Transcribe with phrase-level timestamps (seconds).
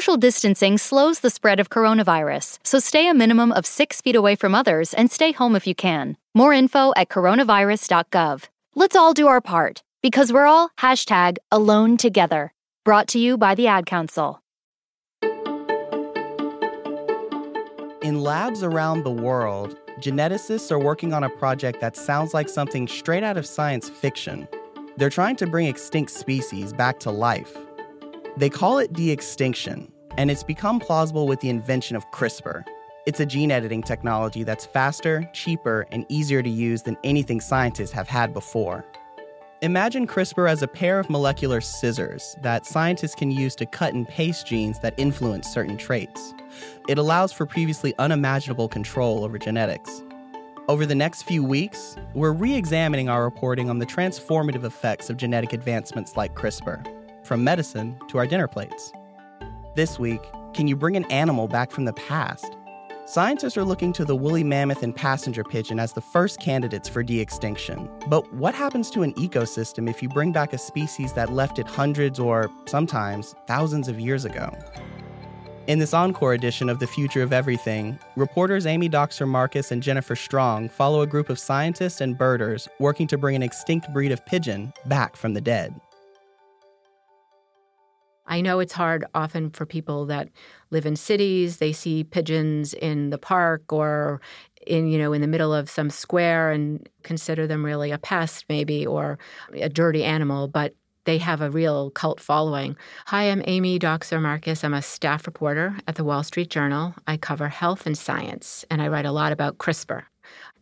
[0.00, 4.34] Social distancing slows the spread of coronavirus, so stay a minimum of six feet away
[4.34, 6.16] from others and stay home if you can.
[6.32, 8.44] More info at coronavirus.gov.
[8.74, 12.54] Let's all do our part because we're all hashtag alone together.
[12.82, 14.40] Brought to you by the Ad Council.
[18.00, 22.88] In labs around the world, geneticists are working on a project that sounds like something
[22.88, 24.48] straight out of science fiction.
[24.96, 27.54] They're trying to bring extinct species back to life.
[28.36, 32.64] They call it de extinction, and it's become plausible with the invention of CRISPR.
[33.06, 37.90] It's a gene editing technology that's faster, cheaper, and easier to use than anything scientists
[37.92, 38.84] have had before.
[39.62, 44.08] Imagine CRISPR as a pair of molecular scissors that scientists can use to cut and
[44.08, 46.32] paste genes that influence certain traits.
[46.88, 50.02] It allows for previously unimaginable control over genetics.
[50.68, 55.16] Over the next few weeks, we're re examining our reporting on the transformative effects of
[55.16, 56.86] genetic advancements like CRISPR,
[57.30, 58.90] from medicine to our dinner plates.
[59.76, 60.20] This week,
[60.52, 62.56] can you bring an animal back from the past?
[63.06, 67.04] Scientists are looking to the woolly mammoth and passenger pigeon as the first candidates for
[67.04, 67.88] de extinction.
[68.08, 71.68] But what happens to an ecosystem if you bring back a species that left it
[71.68, 74.52] hundreds or sometimes thousands of years ago?
[75.68, 80.16] In this encore edition of The Future of Everything, reporters Amy Dockser Marcus and Jennifer
[80.16, 84.26] Strong follow a group of scientists and birders working to bring an extinct breed of
[84.26, 85.80] pigeon back from the dead.
[88.30, 90.28] I know it's hard often for people that
[90.70, 91.58] live in cities.
[91.58, 94.22] They see pigeons in the park or
[94.66, 98.44] in you know in the middle of some square and consider them really a pest
[98.48, 99.18] maybe or
[99.52, 102.76] a dirty animal, but they have a real cult following.
[103.06, 104.62] Hi, I'm Amy Dockser Marcus.
[104.62, 106.94] I'm a staff reporter at the Wall Street Journal.
[107.06, 110.04] I cover health and science, and I write a lot about CRISPR.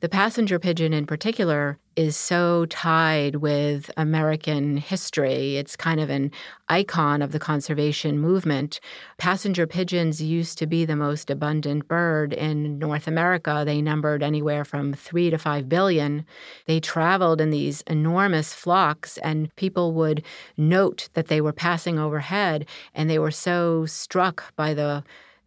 [0.00, 5.56] The passenger pigeon, in particular, is so tied with American history.
[5.56, 6.30] It's kind of an
[6.68, 8.78] icon of the conservation movement.
[9.16, 13.64] Passenger pigeons used to be the most abundant bird in North America.
[13.66, 16.24] They numbered anywhere from three to five billion.
[16.66, 20.22] They traveled in these enormous flocks, and people would
[20.56, 25.03] note that they were passing overhead, and they were so struck by the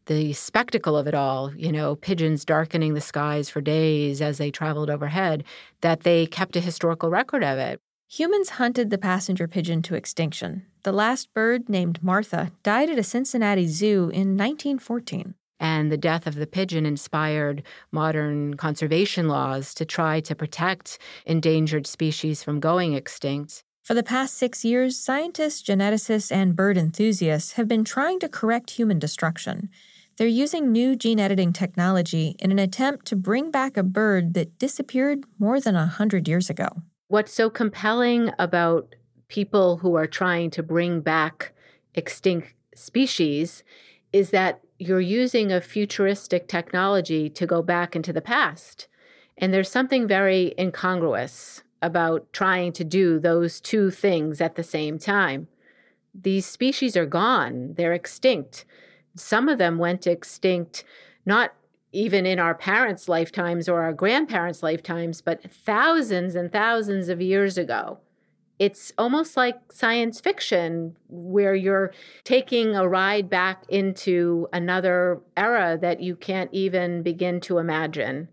[0.05, 4.51] the spectacle of it all, you know, pigeons darkening the skies for days as they
[4.51, 5.43] traveled overhead,
[5.81, 7.79] that they kept a historical record of it.
[8.09, 10.65] Humans hunted the passenger pigeon to extinction.
[10.83, 15.35] The last bird, named Martha, died at a Cincinnati zoo in 1914.
[15.61, 21.85] And the death of the pigeon inspired modern conservation laws to try to protect endangered
[21.85, 23.63] species from going extinct.
[23.83, 28.71] For the past six years, scientists, geneticists, and bird enthusiasts have been trying to correct
[28.71, 29.69] human destruction.
[30.21, 34.59] They're using new gene editing technology in an attempt to bring back a bird that
[34.59, 36.83] disappeared more than a hundred years ago.
[37.07, 38.93] What's so compelling about
[39.29, 41.53] people who are trying to bring back
[41.95, 43.63] extinct species
[44.13, 48.87] is that you're using a futuristic technology to go back into the past.
[49.39, 54.99] And there's something very incongruous about trying to do those two things at the same
[54.99, 55.47] time.
[56.13, 58.65] These species are gone, they're extinct.
[59.15, 60.83] Some of them went extinct,
[61.25, 61.53] not
[61.91, 67.57] even in our parents' lifetimes or our grandparents' lifetimes, but thousands and thousands of years
[67.57, 67.99] ago.
[68.59, 71.91] It's almost like science fiction where you're
[72.23, 78.29] taking a ride back into another era that you can't even begin to imagine.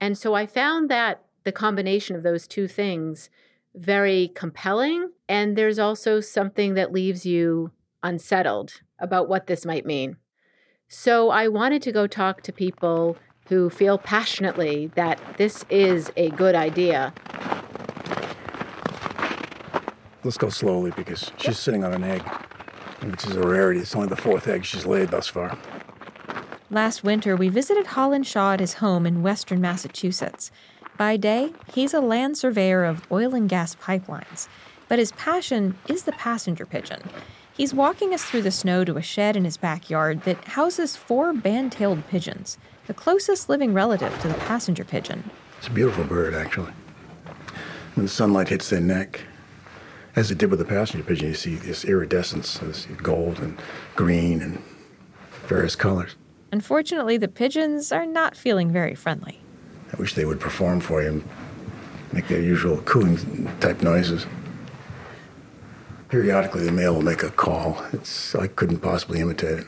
[0.00, 3.28] And so I found that the combination of those two things
[3.74, 5.10] very compelling.
[5.28, 7.72] And there's also something that leaves you
[8.02, 10.16] unsettled about what this might mean.
[10.88, 13.16] So I wanted to go talk to people
[13.48, 17.12] who feel passionately that this is a good idea.
[20.24, 22.22] Let's go slowly because she's sitting on an egg,
[23.02, 23.80] which is a rarity.
[23.80, 25.56] It's only the fourth egg she's laid thus far.
[26.68, 30.50] Last winter, we visited Holland Shaw at his home in western Massachusetts.
[30.98, 34.48] By day, he's a land surveyor of oil and gas pipelines,
[34.88, 37.02] but his passion is the passenger pigeon.
[37.56, 41.32] He's walking us through the snow to a shed in his backyard that houses four
[41.32, 45.30] band tailed pigeons, the closest living relative to the passenger pigeon.
[45.56, 46.72] It's a beautiful bird, actually.
[47.94, 49.22] When the sunlight hits their neck,
[50.14, 53.58] as it did with the passenger pigeon, you see this iridescence, this gold and
[53.94, 54.62] green and
[55.46, 56.14] various colors.
[56.52, 59.40] Unfortunately, the pigeons are not feeling very friendly.
[59.94, 61.24] I wish they would perform for you and
[62.12, 64.26] make their usual cooing type noises.
[66.08, 67.84] Periodically, the male will make a call.
[67.92, 69.66] It's, I couldn't possibly imitate it.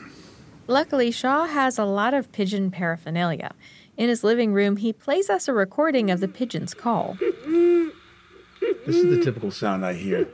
[0.67, 3.51] Luckily, Shaw has a lot of pigeon paraphernalia.
[3.97, 7.17] In his living room, he plays us a recording of the pigeon's call.
[7.19, 10.27] This is the typical sound I hear.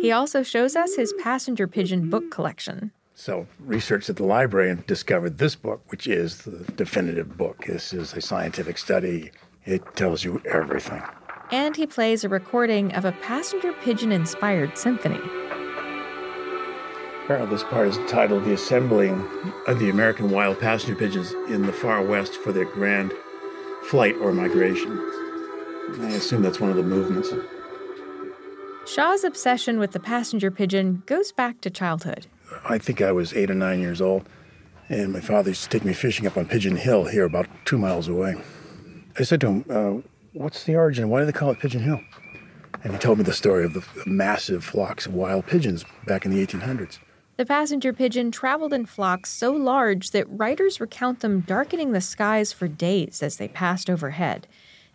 [0.00, 2.92] He also shows us his passenger pigeon book collection.
[3.14, 7.64] So, researched at the library and discovered this book, which is the definitive book.
[7.66, 9.32] This is a scientific study,
[9.64, 11.02] it tells you everything.
[11.50, 15.20] And he plays a recording of a passenger pigeon inspired symphony.
[17.24, 19.26] Apparently, this part is titled The Assembling
[19.66, 23.12] of the American Wild Passenger Pigeons in the Far West for their Grand
[23.84, 24.98] Flight or Migration.
[26.00, 27.30] I assume that's one of the movements.
[28.86, 32.26] Shaw's obsession with the passenger pigeon goes back to childhood.
[32.68, 34.26] I think I was eight or nine years old,
[34.88, 37.78] and my father used to take me fishing up on Pigeon Hill here, about two
[37.78, 38.36] miles away.
[39.18, 41.08] I said to him, uh, What's the origin?
[41.08, 42.00] Why do they call it Pigeon Hill?
[42.84, 46.30] And he told me the story of the massive flocks of wild pigeons back in
[46.30, 47.00] the 1800s.
[47.36, 52.52] The passenger pigeon traveled in flocks so large that writers recount them darkening the skies
[52.52, 54.46] for days as they passed overhead.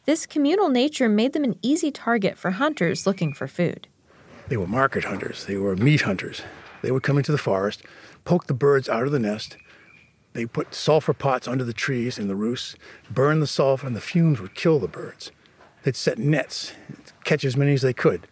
[0.06, 3.90] This communal nature made them an easy target for hunters looking for food.
[4.48, 6.42] They were market hunters, they were meat hunters.
[6.82, 7.82] They would come into the forest,
[8.24, 9.58] poke the birds out of the nest.
[10.34, 12.76] They put sulfur pots under the trees in the roosts,
[13.10, 15.32] burn the sulfur, and the fumes would kill the birds.
[15.84, 16.74] They'd set nets,
[17.24, 18.28] catch as many as they could.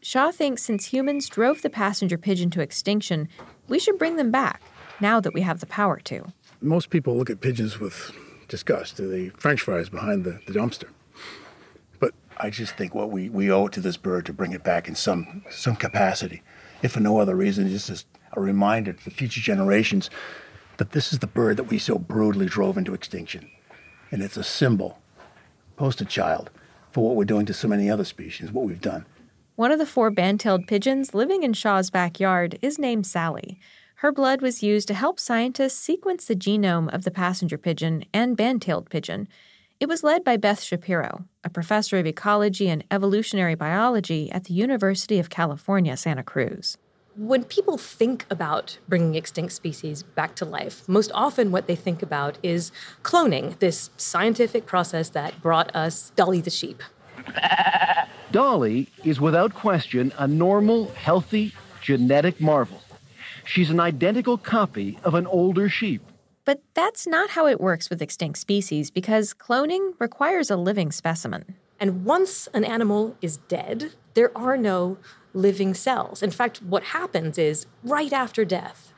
[0.00, 3.28] Shaw thinks since humans drove the passenger pigeon to extinction,
[3.68, 4.62] we should bring them back
[5.00, 6.32] now that we have the power to.
[6.60, 8.12] Most people look at pigeons with
[8.48, 8.96] disgust.
[8.96, 10.88] They're the french fries behind the, the dumpster.
[11.98, 14.62] But I just think what we, we owe it to this bird to bring it
[14.62, 16.42] back in some, some capacity
[16.82, 20.08] if for no other reason, just as a reminder to the future generations
[20.80, 23.50] that this is the bird that we so brutally drove into extinction.
[24.10, 24.98] And it's a symbol,
[25.76, 26.48] poster child,
[26.90, 29.04] for what we're doing to so many other species, what we've done.
[29.56, 33.60] One of the four band tailed pigeons living in Shaw's backyard is named Sally.
[33.96, 38.34] Her blood was used to help scientists sequence the genome of the passenger pigeon and
[38.34, 39.28] band tailed pigeon.
[39.80, 44.54] It was led by Beth Shapiro, a professor of ecology and evolutionary biology at the
[44.54, 46.78] University of California, Santa Cruz.
[47.20, 52.02] When people think about bringing extinct species back to life, most often what they think
[52.02, 52.72] about is
[53.02, 56.82] cloning, this scientific process that brought us Dolly the sheep.
[58.32, 61.52] Dolly is without question a normal, healthy,
[61.82, 62.80] genetic marvel.
[63.44, 66.00] She's an identical copy of an older sheep.
[66.46, 71.54] But that's not how it works with extinct species because cloning requires a living specimen.
[71.78, 74.98] And once an animal is dead, there are no
[75.32, 76.22] living cells.
[76.22, 78.92] In fact, what happens is right after death,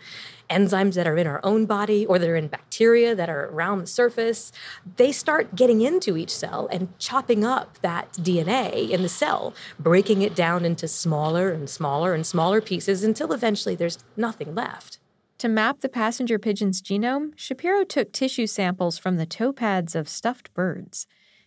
[0.48, 3.80] enzymes that are in our own body or that are in bacteria that are around
[3.80, 4.52] the surface,
[4.96, 10.22] they start getting into each cell and chopping up that DNA in the cell, breaking
[10.22, 14.98] it down into smaller and smaller and smaller pieces until eventually there's nothing left.
[15.38, 20.08] To map the passenger pigeon's genome, Shapiro took tissue samples from the toe pads of
[20.08, 21.06] stuffed birds.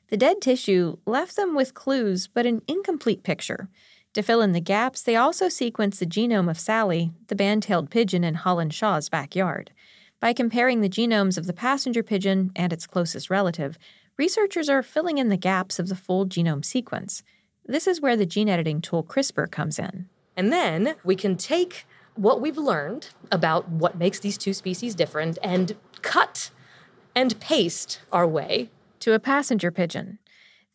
[0.10, 3.70] The dead tissue left them with clues, but an incomplete picture.
[4.14, 7.90] To fill in the gaps, they also sequenced the genome of Sally, the band tailed
[7.90, 9.72] pigeon in Holland Shaw's backyard.
[10.20, 13.78] By comparing the genomes of the passenger pigeon and its closest relative,
[14.18, 17.24] researchers are filling in the gaps of the full genome sequence.
[17.66, 20.08] This is where the gene editing tool CRISPR comes in.
[20.38, 25.38] And then we can take what we've learned about what makes these two species different
[25.44, 26.52] and cut
[27.14, 28.70] and paste our way
[29.06, 30.18] to a passenger pigeon.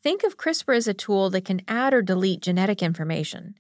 [0.05, 3.57] Think of CRISPR as a tool that can add or delete genetic information.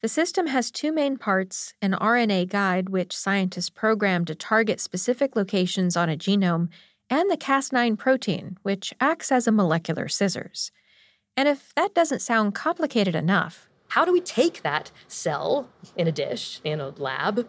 [0.00, 5.36] The system has two main parts an RNA guide, which scientists program to target specific
[5.36, 6.70] locations on a genome,
[7.10, 10.72] and the Cas9 protein, which acts as a molecular scissors.
[11.36, 16.12] And if that doesn't sound complicated enough, how do we take that cell in a
[16.12, 17.46] dish, in a lab,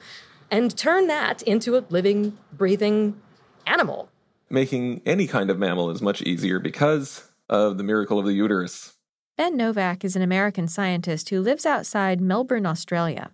[0.52, 3.22] and turn that into a living, breathing
[3.66, 4.10] animal?
[4.50, 8.94] Making any kind of mammal is much easier because of the miracle of the uterus.
[9.38, 13.32] Ben Novak is an American scientist who lives outside Melbourne, Australia.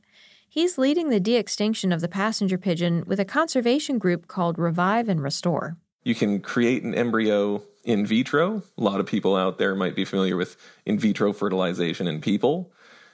[0.47, 5.07] He's leading the de extinction of the passenger pigeon with a conservation group called Revive
[5.09, 5.77] and Restore.
[6.03, 8.63] You can create an embryo in vitro.
[8.77, 12.71] A lot of people out there might be familiar with in vitro fertilization in people.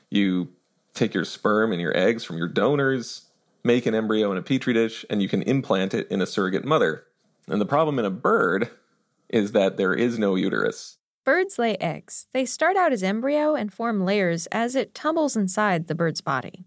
[0.10, 0.50] You
[0.94, 3.26] take your sperm and your eggs from your donors,
[3.64, 6.66] make an embryo in a petri dish, and you can implant it in a surrogate
[6.66, 7.04] mother.
[7.48, 8.70] And the problem in a bird
[9.30, 10.98] is that there is no uterus.
[11.26, 12.28] Birds lay eggs.
[12.32, 16.66] They start out as embryo and form layers as it tumbles inside the bird's body.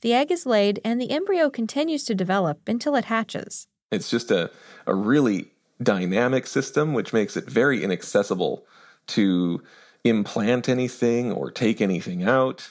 [0.00, 3.68] The egg is laid, and the embryo continues to develop until it hatches.
[3.92, 4.50] It's just a,
[4.86, 8.64] a really dynamic system, which makes it very inaccessible
[9.08, 9.62] to
[10.04, 12.70] implant anything or take anything out.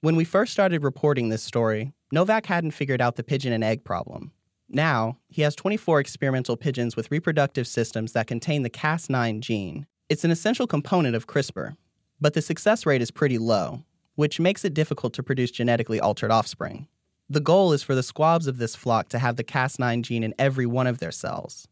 [0.00, 3.84] When we first started reporting this story, Novak hadn't figured out the pigeon and egg
[3.84, 4.32] problem.
[4.72, 9.86] Now, he has 24 experimental pigeons with reproductive systems that contain the Cas9 gene.
[10.08, 11.76] It's an essential component of CRISPR,
[12.20, 13.82] but the success rate is pretty low.
[14.16, 16.86] which makes it difficult to produce genetically altered offspring.
[17.30, 20.34] The goal is for the squabs of this flock to have the Cas9 gene in
[20.38, 21.66] every one of their cells.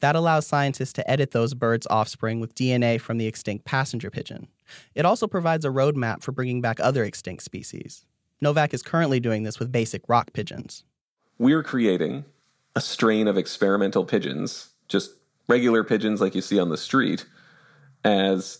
[0.00, 4.48] That allows scientists to edit those birds' offspring with DNA from the extinct passenger pigeon.
[4.94, 8.04] It also provides a roadmap for bringing back other extinct species.
[8.42, 10.84] Novak is currently doing this with basic rock pigeons.
[11.38, 12.26] We're creating
[12.76, 15.10] a strain of experimental pigeons, just
[15.48, 17.24] regular pigeons like you see on the street,
[18.04, 18.58] as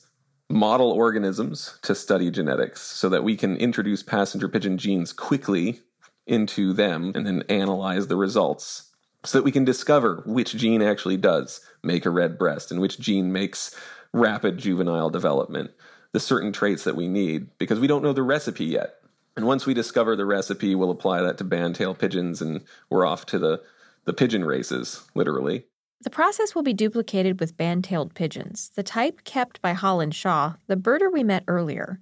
[0.48, 5.80] model organisms to study genetics so that we can introduce passenger pigeon genes quickly
[6.26, 8.90] into them and then analyze the results
[9.24, 12.98] so that we can discover which gene actually does make a red breast and which
[12.98, 13.76] gene makes
[14.12, 15.70] rapid juvenile development,
[16.12, 18.94] the certain traits that we need, because we don't know the recipe yet.
[19.36, 23.26] And once we discover the recipe, we'll apply that to bandtail pigeons and we're off
[23.26, 23.62] to the,
[24.06, 25.66] the pigeon races, literally.
[26.00, 30.76] The process will be duplicated with band-tailed pigeons, the type kept by Holland Shaw, the
[30.76, 32.00] birder we met earlier.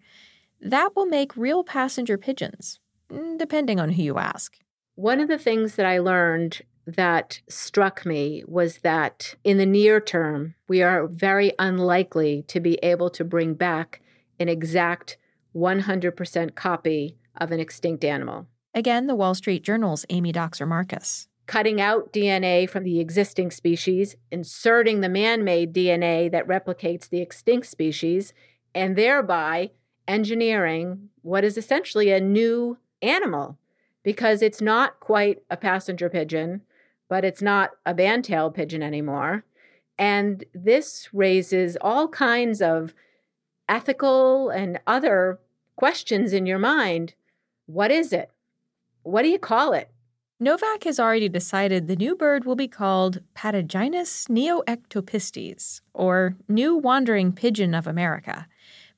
[0.61, 2.81] That will make real passenger pigeons,
[3.11, 4.59] mm, depending on who you ask.
[4.95, 10.01] One of the things that I learned that struck me was that in the near
[10.01, 14.03] term, we are very unlikely to be able to bring back
[14.39, 15.17] an exact
[15.57, 18.47] 100% copy of an extinct animal.
[18.75, 24.17] Again, the Wall Street Journal's Amy Dockser Marcus cutting out DNA from the existing species,
[24.31, 28.33] inserting the man made DNA that replicates the extinct species,
[28.75, 29.71] and thereby
[30.09, 33.59] engineering what is essentially a new animal
[34.03, 36.63] because it's not quite a passenger pigeon,
[37.09, 39.45] but it's not a band-tailed pigeon anymore.
[39.99, 42.95] And this raises all kinds of
[43.69, 45.39] ethical and other
[45.77, 47.15] questions in your mind.
[47.67, 48.31] What is it?
[49.03, 49.91] What do you call it?
[50.45, 57.33] Novak has already decided the new bird will be called Patagioenas neoectopistes, or New Wandering
[57.33, 58.47] Pigeon of America,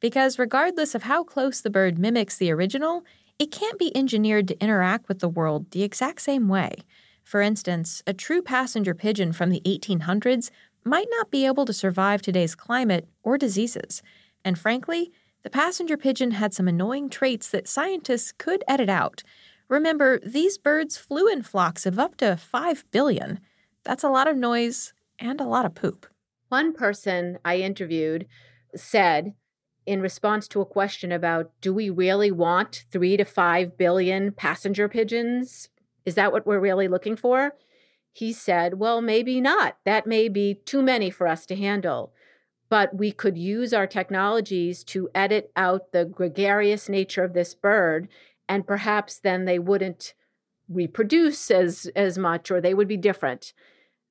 [0.00, 3.04] because regardless of how close the bird mimics the original,
[3.38, 6.78] it can't be engineered to interact with the world the exact same way.
[7.22, 10.50] For instance, a true passenger pigeon from the 1800s
[10.82, 14.02] might not be able to survive today's climate or diseases.
[14.44, 15.12] And frankly,
[15.44, 19.22] the passenger pigeon had some annoying traits that scientists could edit out.
[19.68, 23.40] Remember, these birds flew in flocks of up to 5 billion.
[23.84, 26.06] That's a lot of noise and a lot of poop.
[26.48, 28.26] One person I interviewed
[28.74, 29.34] said,
[29.86, 34.88] in response to a question about do we really want 3 to 5 billion passenger
[34.88, 35.68] pigeons?
[36.04, 37.52] Is that what we're really looking for?
[38.12, 39.76] He said, well, maybe not.
[39.84, 42.12] That may be too many for us to handle.
[42.68, 48.08] But we could use our technologies to edit out the gregarious nature of this bird
[48.48, 50.14] and perhaps then they wouldn't
[50.68, 53.52] reproduce as as much or they would be different.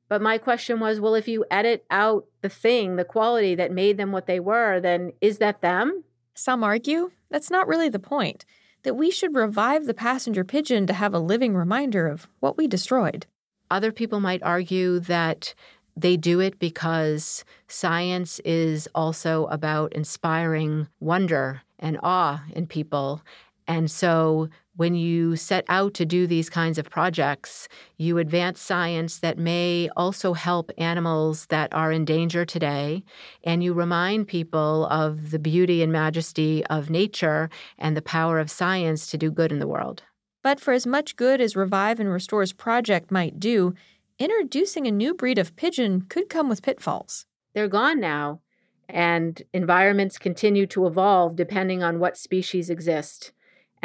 [0.08, 3.98] But my question was well if you edit out the thing the quality that made
[3.98, 6.04] them what they were then is that them?
[6.34, 8.46] Some argue that's not really the point
[8.84, 12.68] that we should revive the passenger pigeon to have a living reminder of what we
[12.68, 13.26] destroyed.
[13.72, 15.56] Other people might argue that
[15.98, 23.22] they do it because science is also about inspiring wonder and awe in people
[23.68, 27.68] and so when you set out to do these kinds of projects,
[27.98, 33.04] you advance science that may also help animals that are in danger today.
[33.44, 38.52] And you remind people of the beauty and majesty of nature and the power of
[38.52, 40.04] science to do good in the world.
[40.44, 43.74] But for as much good as Revive and Restore's project might do,
[44.20, 47.26] introducing a new breed of pigeon could come with pitfalls.
[47.54, 48.42] They're gone now,
[48.90, 53.32] and environments continue to evolve depending on what species exist.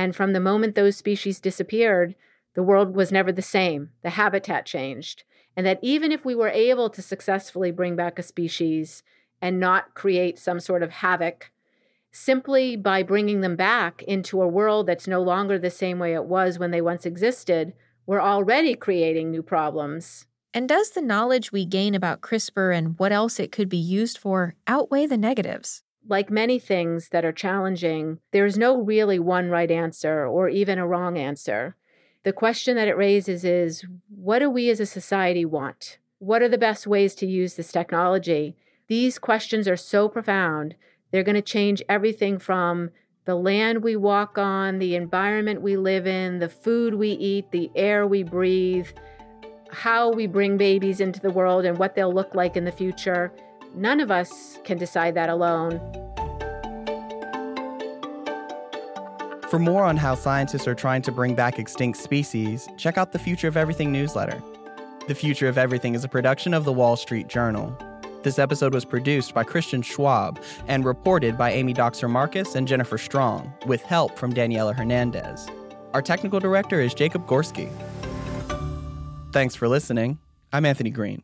[0.00, 2.14] And from the moment those species disappeared,
[2.54, 3.90] the world was never the same.
[4.00, 5.25] The habitat changed.
[5.54, 9.02] And that even if we were able to successfully bring back a species
[9.42, 11.52] and not create some sort of havoc,
[12.11, 16.25] simply by bringing them back into a world that's no longer the same way it
[16.25, 17.75] was when they once existed,
[18.07, 20.25] we're already creating new problems.
[20.54, 24.16] And does the knowledge we gain about CRISPR and what else it could be used
[24.16, 25.83] for outweigh the negatives?
[26.07, 30.87] Like many things that are challenging, there's no really one right answer or even a
[30.87, 31.76] wrong answer.
[32.23, 35.99] The question that it raises is what do we as a society want?
[36.19, 38.57] What are the best ways to use this technology?
[38.88, 40.75] These questions are so profound.
[41.11, 42.90] They're going to change everything from
[43.25, 47.71] the land we walk on, the environment we live in, the food we eat, the
[47.75, 48.88] air we breathe,
[49.71, 53.33] how we bring babies into the world, and what they'll look like in the future.
[53.74, 55.80] None of us can decide that alone.
[59.48, 63.18] For more on how scientists are trying to bring back extinct species, check out the
[63.18, 64.40] Future of Everything newsletter.
[65.08, 67.76] The Future of Everything is a production of the Wall Street Journal.
[68.22, 72.98] This episode was produced by Christian Schwab and reported by Amy Dockser Marcus and Jennifer
[72.98, 75.48] Strong, with help from Daniela Hernandez.
[75.94, 77.70] Our technical director is Jacob Gorski.
[79.32, 80.18] Thanks for listening.
[80.52, 81.22] I'm Anthony Green.